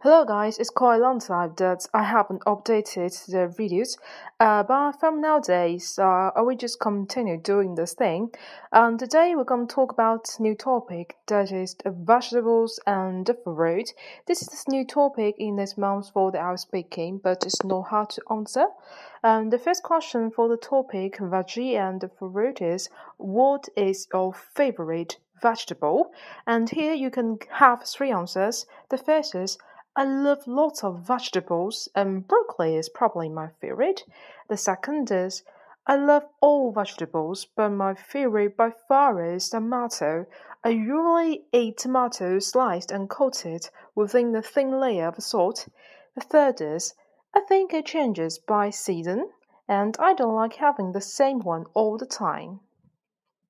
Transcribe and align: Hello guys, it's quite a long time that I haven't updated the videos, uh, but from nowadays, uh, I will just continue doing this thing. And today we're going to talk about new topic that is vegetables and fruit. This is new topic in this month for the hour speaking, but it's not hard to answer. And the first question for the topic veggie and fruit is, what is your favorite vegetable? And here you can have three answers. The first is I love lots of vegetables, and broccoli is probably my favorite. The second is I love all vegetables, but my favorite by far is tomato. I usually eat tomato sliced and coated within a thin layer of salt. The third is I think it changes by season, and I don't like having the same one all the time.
Hello 0.00 0.24
guys, 0.24 0.60
it's 0.60 0.70
quite 0.70 0.94
a 0.94 1.00
long 1.00 1.18
time 1.18 1.54
that 1.56 1.84
I 1.92 2.04
haven't 2.04 2.42
updated 2.42 3.26
the 3.26 3.52
videos, 3.52 3.98
uh, 4.38 4.62
but 4.62 4.92
from 4.92 5.20
nowadays, 5.20 5.98
uh, 5.98 6.30
I 6.36 6.40
will 6.40 6.56
just 6.56 6.78
continue 6.78 7.36
doing 7.36 7.74
this 7.74 7.94
thing. 7.94 8.30
And 8.70 8.96
today 8.96 9.34
we're 9.34 9.42
going 9.42 9.66
to 9.66 9.74
talk 9.74 9.90
about 9.90 10.36
new 10.38 10.54
topic 10.54 11.16
that 11.26 11.50
is 11.50 11.74
vegetables 11.84 12.78
and 12.86 13.28
fruit. 13.42 13.92
This 14.28 14.40
is 14.40 14.68
new 14.68 14.86
topic 14.86 15.34
in 15.36 15.56
this 15.56 15.76
month 15.76 16.10
for 16.12 16.30
the 16.30 16.38
hour 16.38 16.58
speaking, 16.58 17.18
but 17.18 17.44
it's 17.44 17.64
not 17.64 17.88
hard 17.88 18.10
to 18.10 18.22
answer. 18.30 18.66
And 19.24 19.52
the 19.52 19.58
first 19.58 19.82
question 19.82 20.30
for 20.30 20.48
the 20.48 20.56
topic 20.56 21.18
veggie 21.18 21.74
and 21.74 22.08
fruit 22.20 22.62
is, 22.62 22.88
what 23.16 23.68
is 23.76 24.06
your 24.12 24.32
favorite 24.32 25.16
vegetable? 25.42 26.12
And 26.46 26.70
here 26.70 26.94
you 26.94 27.10
can 27.10 27.38
have 27.50 27.82
three 27.82 28.12
answers. 28.12 28.66
The 28.90 28.98
first 28.98 29.34
is 29.34 29.58
I 29.98 30.04
love 30.04 30.46
lots 30.46 30.84
of 30.84 31.00
vegetables, 31.00 31.88
and 31.92 32.24
broccoli 32.28 32.76
is 32.76 32.88
probably 32.88 33.28
my 33.28 33.48
favorite. 33.60 34.04
The 34.46 34.56
second 34.56 35.10
is 35.10 35.42
I 35.88 35.96
love 35.96 36.24
all 36.40 36.70
vegetables, 36.70 37.46
but 37.46 37.70
my 37.70 37.94
favorite 37.94 38.56
by 38.56 38.70
far 38.70 39.20
is 39.20 39.50
tomato. 39.50 40.26
I 40.62 40.68
usually 40.68 41.46
eat 41.50 41.78
tomato 41.78 42.38
sliced 42.38 42.92
and 42.92 43.10
coated 43.10 43.70
within 43.96 44.36
a 44.36 44.40
thin 44.40 44.78
layer 44.78 45.08
of 45.08 45.20
salt. 45.20 45.66
The 46.14 46.20
third 46.20 46.60
is 46.60 46.94
I 47.34 47.40
think 47.40 47.74
it 47.74 47.86
changes 47.86 48.38
by 48.38 48.70
season, 48.70 49.30
and 49.66 49.96
I 49.98 50.14
don't 50.14 50.36
like 50.36 50.54
having 50.54 50.92
the 50.92 51.00
same 51.00 51.40
one 51.40 51.66
all 51.74 51.98
the 51.98 52.06
time. 52.06 52.60